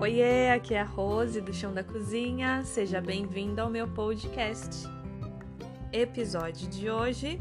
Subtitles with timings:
[0.00, 2.62] Oiê, aqui é a Rose do Chão da Cozinha.
[2.62, 4.86] Seja bem-vindo ao meu podcast.
[5.92, 7.36] Episódio de hoje: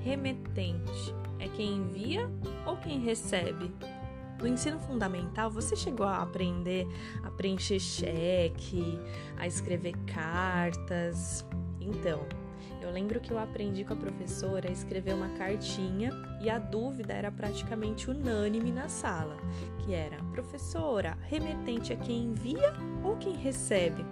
[0.00, 2.28] remetente é quem envia
[2.66, 3.72] ou quem recebe?
[4.40, 6.88] No ensino fundamental, você chegou a aprender
[7.22, 8.98] a preencher cheque,
[9.38, 11.46] a escrever cartas?
[11.80, 12.26] Então,
[12.82, 16.10] eu lembro que eu aprendi com a professora a escrever uma cartinha
[16.40, 19.36] e a dúvida era praticamente unânime na sala,
[19.86, 24.04] que era: professora, remetente é quem envia ou quem recebe?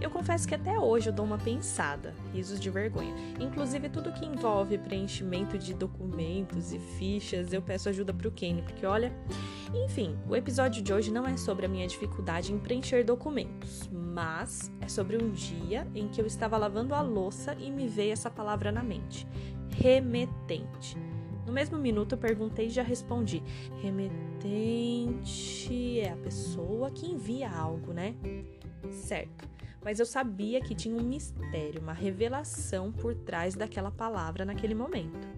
[0.00, 3.14] Eu confesso que até hoje eu dou uma pensada, risos de vergonha.
[3.38, 8.62] Inclusive, tudo que envolve preenchimento de documentos e fichas, eu peço ajuda para o Kenny,
[8.62, 9.12] porque olha.
[9.84, 14.70] Enfim, o episódio de hoje não é sobre a minha dificuldade em preencher documentos, mas
[14.80, 18.30] é sobre um dia em que eu estava lavando a louça e me veio essa
[18.30, 19.26] palavra na mente:
[19.70, 20.96] remetente.
[21.52, 23.42] No mesmo minuto eu perguntei e já respondi:
[23.82, 25.20] remetente
[26.00, 28.14] é a pessoa que envia algo, né?
[28.90, 29.46] Certo.
[29.84, 35.28] Mas eu sabia que tinha um mistério, uma revelação por trás daquela palavra naquele momento.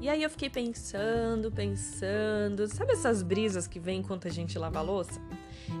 [0.00, 4.78] E aí eu fiquei pensando, pensando, sabe essas brisas que vêm enquanto a gente lava
[4.78, 5.20] a louça?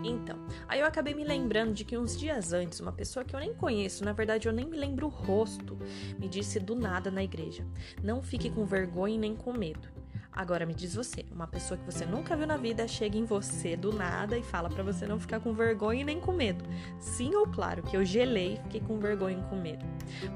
[0.04, 3.40] Então, aí eu acabei me lembrando de que uns dias antes, uma pessoa que eu
[3.40, 5.78] nem conheço, na verdade eu nem me lembro o rosto,
[6.18, 7.66] me disse do nada na igreja:
[8.02, 9.96] Não fique com vergonha nem com medo.
[10.36, 13.74] Agora me diz você, uma pessoa que você nunca viu na vida chega em você
[13.74, 16.62] do nada e fala para você não ficar com vergonha nem com medo.
[17.00, 19.86] Sim ou claro que eu gelei, fiquei com vergonha e com medo.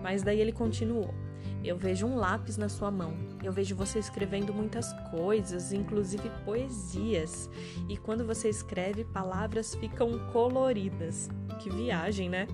[0.03, 1.15] Mas daí ele continuou.
[1.63, 3.15] Eu vejo um lápis na sua mão.
[3.43, 7.51] Eu vejo você escrevendo muitas coisas, inclusive poesias.
[7.89, 11.29] E quando você escreve, palavras ficam coloridas.
[11.59, 12.47] Que viagem, né?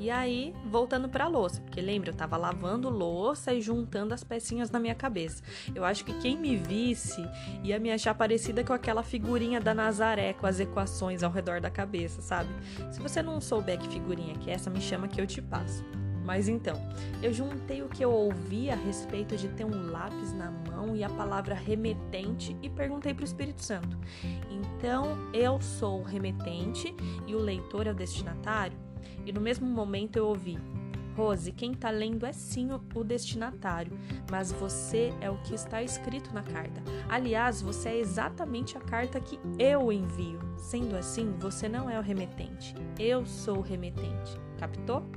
[0.00, 4.22] E aí, voltando para a louça, porque lembra, eu estava lavando louça e juntando as
[4.22, 5.42] pecinhas na minha cabeça.
[5.74, 7.20] Eu acho que quem me visse
[7.64, 11.68] ia me achar parecida com aquela figurinha da Nazaré com as equações ao redor da
[11.68, 12.48] cabeça, sabe?
[12.92, 15.84] Se você não souber que figurinha que é essa, me chama que eu te passo.
[16.28, 16.76] Mas então,
[17.22, 21.02] eu juntei o que eu ouvi a respeito de ter um lápis na mão e
[21.02, 23.96] a palavra remetente e perguntei para o Espírito Santo.
[24.50, 26.94] Então, eu sou o remetente
[27.26, 28.76] e o leitor é o destinatário?
[29.24, 30.58] E no mesmo momento eu ouvi:
[31.16, 33.98] Rose, quem está lendo é sim o destinatário,
[34.30, 36.82] mas você é o que está escrito na carta.
[37.08, 40.40] Aliás, você é exatamente a carta que eu envio.
[40.58, 42.74] Sendo assim, você não é o remetente.
[42.98, 44.38] Eu sou o remetente.
[44.58, 45.10] Captou?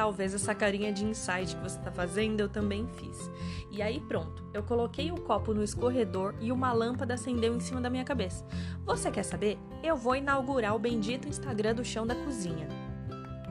[0.00, 3.30] Talvez essa carinha de insight que você está fazendo eu também fiz.
[3.70, 7.82] E aí pronto, eu coloquei o copo no escorredor e uma lâmpada acendeu em cima
[7.82, 8.42] da minha cabeça.
[8.86, 9.58] Você quer saber?
[9.82, 12.79] Eu vou inaugurar o bendito Instagram do chão da cozinha.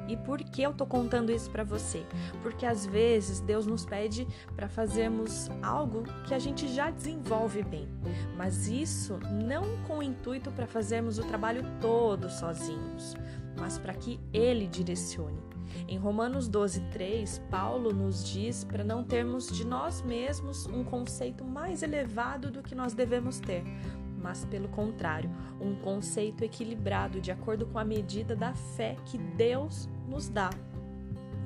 [0.09, 2.03] E por que eu tô contando isso para você?
[2.41, 7.87] Porque às vezes Deus nos pede para fazermos algo que a gente já desenvolve bem,
[8.35, 13.15] mas isso não com o intuito para fazermos o trabalho todo sozinhos,
[13.55, 15.37] mas para que ele direcione.
[15.87, 21.43] Em Romanos 12, 3, Paulo nos diz para não termos de nós mesmos um conceito
[21.43, 23.63] mais elevado do que nós devemos ter,
[24.19, 25.29] mas pelo contrário,
[25.61, 30.49] um conceito equilibrado de acordo com a medida da fé que Deus nos dá.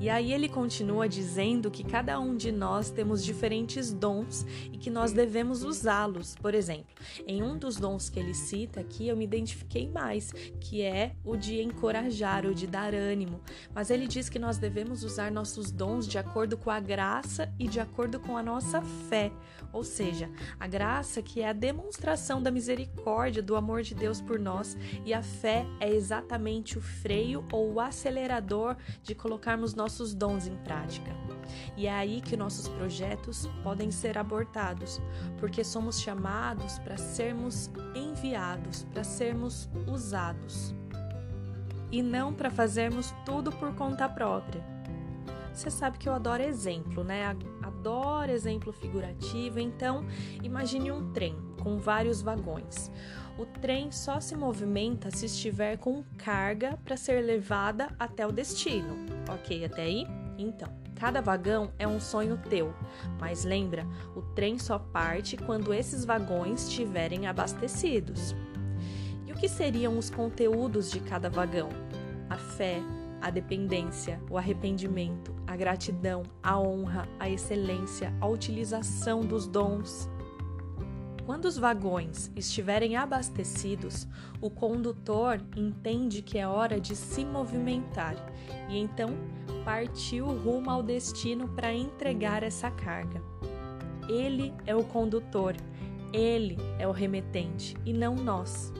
[0.03, 4.89] E aí ele continua dizendo que cada um de nós temos diferentes dons e que
[4.89, 6.35] nós devemos usá-los.
[6.35, 6.93] Por exemplo,
[7.25, 11.37] em um dos dons que ele cita aqui, eu me identifiquei mais, que é o
[11.37, 13.39] de encorajar, o de dar ânimo.
[13.73, 17.65] Mas ele diz que nós devemos usar nossos dons de acordo com a graça e
[17.65, 19.31] de acordo com a nossa fé.
[19.71, 24.37] Ou seja, a graça que é a demonstração da misericórdia, do amor de Deus por
[24.37, 30.47] nós, e a fé é exatamente o freio ou o acelerador de colocarmos nossos dons
[30.47, 31.11] em prática.
[31.75, 35.01] E é aí que nossos projetos podem ser abortados,
[35.39, 40.73] porque somos chamados para sermos enviados, para sermos usados.
[41.91, 44.63] E não para fazermos tudo por conta própria.
[45.53, 47.35] Você sabe que eu adoro exemplo, né?
[47.61, 49.59] Adoro exemplo figurativo.
[49.59, 50.03] Então,
[50.41, 52.91] imagine um trem com vários vagões.
[53.37, 58.95] O trem só se movimenta se estiver com carga para ser levada até o destino.
[59.33, 60.05] Ok, até aí?
[60.37, 62.73] Então, cada vagão é um sonho teu,
[63.19, 68.35] mas lembra, o trem só parte quando esses vagões estiverem abastecidos.
[69.25, 71.69] E o que seriam os conteúdos de cada vagão?
[72.29, 72.81] A fé,
[73.19, 80.09] a dependência, o arrependimento, a gratidão, a honra, a excelência, a utilização dos dons.
[81.25, 84.05] Quando os vagões estiverem abastecidos,
[84.41, 88.15] o condutor entende que é hora de se movimentar
[88.69, 89.09] e então
[89.63, 93.21] partiu rumo ao destino para entregar essa carga.
[94.09, 95.55] Ele é o condutor,
[96.11, 98.73] Ele é o remetente e não nós.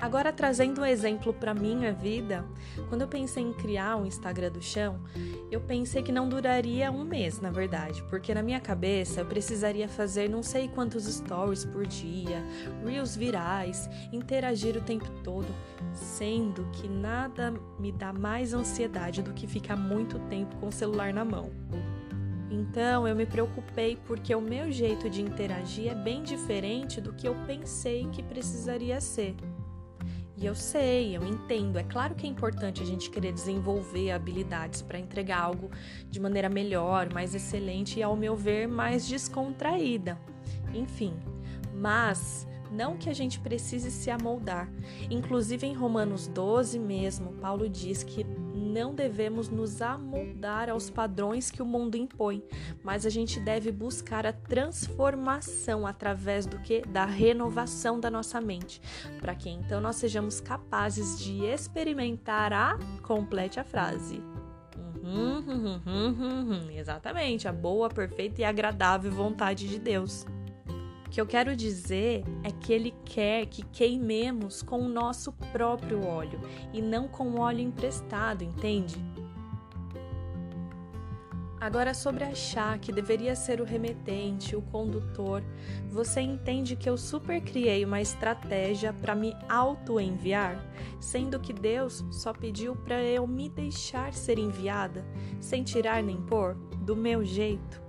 [0.00, 2.42] Agora, trazendo um exemplo para minha vida,
[2.88, 4.98] quando eu pensei em criar um Instagram do chão,
[5.50, 9.86] eu pensei que não duraria um mês, na verdade, porque na minha cabeça eu precisaria
[9.88, 12.42] fazer não sei quantos stories por dia,
[12.82, 15.48] reels virais, interagir o tempo todo,
[15.92, 21.12] sendo que nada me dá mais ansiedade do que ficar muito tempo com o celular
[21.12, 21.50] na mão.
[22.50, 27.28] Então eu me preocupei porque o meu jeito de interagir é bem diferente do que
[27.28, 29.36] eu pensei que precisaria ser.
[30.40, 31.78] E eu sei, eu entendo.
[31.78, 35.70] É claro que é importante a gente querer desenvolver habilidades para entregar algo
[36.08, 40.18] de maneira melhor, mais excelente e, ao meu ver, mais descontraída.
[40.72, 41.14] Enfim,
[41.74, 44.70] mas não que a gente precise se amoldar.
[45.10, 48.24] Inclusive em Romanos 12 mesmo, Paulo diz que
[48.70, 52.42] não devemos nos amoldar aos padrões que o mundo impõe,
[52.82, 58.80] mas a gente deve buscar a transformação através do que da renovação da nossa mente,
[59.20, 64.22] para que então nós sejamos capazes de experimentar a complete a frase.
[65.02, 70.24] Uhum, uhum, uhum, exatamente, a boa, perfeita e agradável vontade de Deus.
[71.10, 76.06] O que eu quero dizer é que ele quer que queimemos com o nosso próprio
[76.06, 76.40] óleo
[76.72, 78.94] e não com óleo emprestado, entende?
[81.60, 85.42] Agora, sobre achar que deveria ser o remetente, o condutor,
[85.88, 90.64] você entende que eu super criei uma estratégia para me auto-enviar,
[91.00, 95.04] sendo que Deus só pediu para eu me deixar ser enviada,
[95.40, 97.82] sem tirar nem pôr, do meu jeito.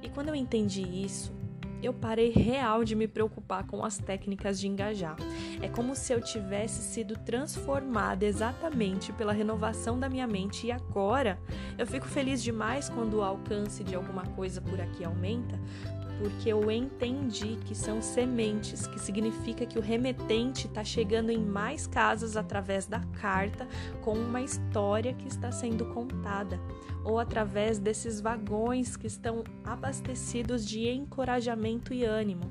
[0.00, 1.34] E quando eu entendi isso,
[1.82, 5.16] eu parei real de me preocupar com as técnicas de engajar.
[5.60, 11.38] É como se eu tivesse sido transformada exatamente pela renovação da minha mente e agora
[11.78, 15.58] eu fico feliz demais quando o alcance de alguma coisa por aqui aumenta,
[16.18, 21.86] porque eu entendi que são sementes, que significa que o remetente está chegando em mais
[21.86, 23.68] casas através da carta
[24.02, 26.58] com uma história que está sendo contada,
[27.06, 32.50] ou através desses vagões que estão abastecidos de encorajamento e ânimo.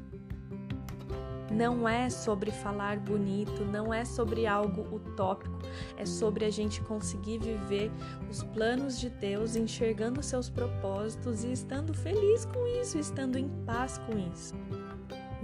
[1.52, 5.60] Não é sobre falar bonito, não é sobre algo utópico,
[5.98, 7.92] é sobre a gente conseguir viver
[8.30, 13.98] os planos de Deus, enxergando seus propósitos e estando feliz com isso, estando em paz
[14.00, 14.56] com isso.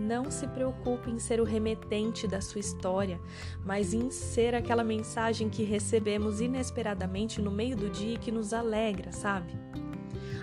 [0.01, 3.21] Não se preocupe em ser o remetente da sua história,
[3.63, 8.51] mas em ser aquela mensagem que recebemos inesperadamente no meio do dia e que nos
[8.51, 9.53] alegra, sabe?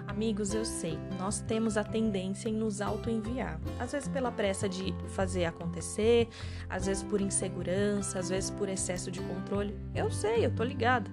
[0.07, 3.61] Amigos, eu sei, nós temos a tendência em nos auto-enviar.
[3.81, 6.29] Às vezes pela pressa de fazer acontecer,
[6.71, 9.77] às vezes por insegurança, às vezes por excesso de controle.
[9.93, 11.11] Eu sei, eu tô ligado.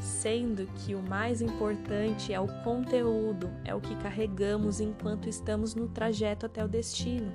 [0.00, 5.88] Sendo que o mais importante é o conteúdo, é o que carregamos enquanto estamos no
[5.88, 7.32] trajeto até o destino.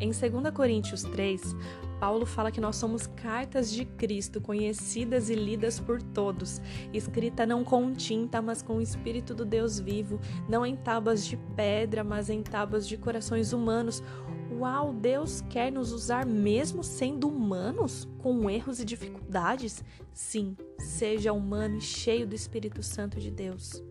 [0.00, 1.54] Em 2 Coríntios 3,
[2.00, 6.58] Paulo fala que nós somos cartas de Cristo, conhecidas e lidas por todos,
[6.90, 10.18] escrita não com tinta, mas com o Espírito do Deus vivo,
[10.48, 14.02] não em tábuas de pedra, mas em tábuas de corações humanos.
[14.50, 19.84] Uau, Deus quer nos usar mesmo sendo humanos, com erros e dificuldades?
[20.14, 23.82] Sim, seja humano e cheio do Espírito Santo de Deus.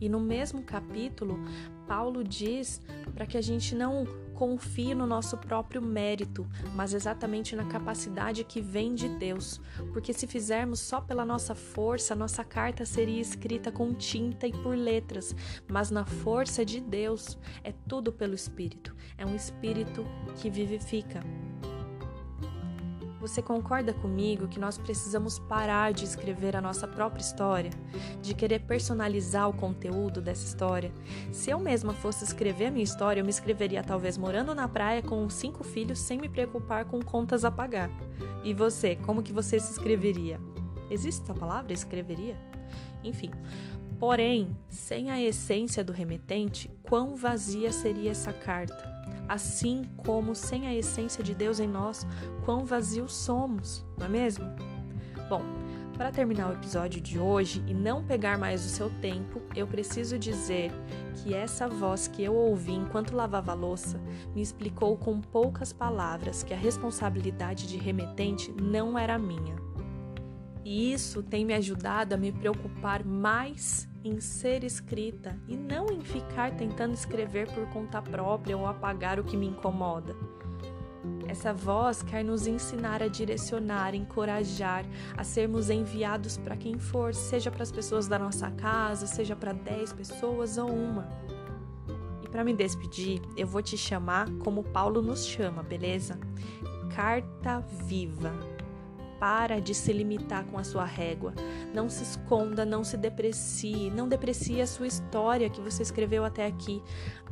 [0.00, 1.40] E no mesmo capítulo,
[1.88, 2.80] Paulo diz
[3.12, 4.06] para que a gente não
[4.38, 9.60] confie no nosso próprio mérito, mas exatamente na capacidade que vem de Deus.
[9.92, 14.76] Porque se fizermos só pela nossa força, nossa carta seria escrita com tinta e por
[14.76, 15.34] letras,
[15.66, 18.94] mas na força de Deus é tudo pelo Espírito.
[19.16, 21.20] É um Espírito que vivifica.
[23.20, 27.70] Você concorda comigo que nós precisamos parar de escrever a nossa própria história,
[28.22, 30.92] de querer personalizar o conteúdo dessa história?
[31.32, 35.02] Se eu mesma fosse escrever a minha história, eu me escreveria talvez morando na praia
[35.02, 37.90] com cinco filhos sem me preocupar com contas a pagar.
[38.44, 40.40] E você, como que você se escreveria?
[40.88, 42.36] Existe essa palavra, escreveria?
[43.02, 43.30] Enfim,
[43.98, 48.97] Porém, sem a essência do remetente, quão vazia seria essa carta?
[49.28, 52.06] Assim como sem a essência de Deus em nós,
[52.44, 54.46] quão vazios somos, não é mesmo?
[55.28, 55.42] Bom,
[55.98, 60.16] para terminar o episódio de hoje e não pegar mais o seu tempo, eu preciso
[60.16, 60.70] dizer
[61.16, 64.00] que essa voz que eu ouvi enquanto lavava louça
[64.32, 69.56] me explicou com poucas palavras que a responsabilidade de remetente não era minha.
[70.64, 76.00] E isso tem me ajudado a me preocupar mais em ser escrita e não em
[76.00, 80.16] ficar tentando escrever por conta própria ou apagar o que me incomoda.
[81.26, 84.84] Essa voz quer nos ensinar a direcionar, encorajar,
[85.16, 89.52] a sermos enviados para quem for, seja para as pessoas da nossa casa, seja para
[89.52, 91.08] 10 pessoas ou uma
[92.28, 96.18] para me despedir, eu vou te chamar como Paulo nos chama, beleza?
[96.94, 98.57] Carta viva.
[99.18, 101.34] Para de se limitar com a sua régua.
[101.74, 106.46] Não se esconda, não se deprecie, não deprecie a sua história que você escreveu até
[106.46, 106.82] aqui.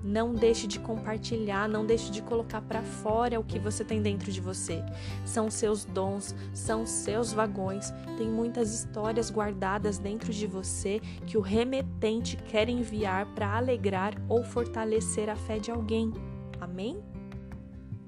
[0.02, 4.30] Não deixe de compartilhar, não deixe de colocar para fora o que você tem dentro
[4.30, 4.84] de você.
[5.24, 7.92] São seus dons, são seus vagões.
[8.18, 14.44] Tem muitas histórias guardadas dentro de você que o remetente quer enviar para alegrar ou
[14.44, 16.12] fortalecer a fé de alguém.
[16.60, 17.02] Amém?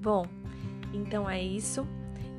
[0.01, 0.25] Bom,
[0.93, 1.85] então é isso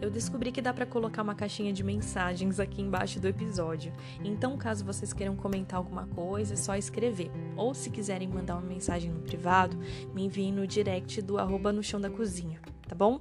[0.01, 3.93] eu descobri que dá para colocar uma caixinha de mensagens aqui embaixo do episódio.
[4.25, 7.31] Então, caso vocês queiram comentar alguma coisa, é só escrever.
[7.57, 9.79] Ou se quiserem mandar uma mensagem no privado,
[10.15, 13.21] me enviem no direct do arroba no chão da cozinha, tá bom?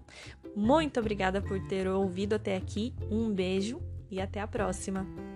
[0.56, 2.94] Muito obrigada por ter ouvido até aqui.
[3.10, 5.29] Um beijo e até a próxima!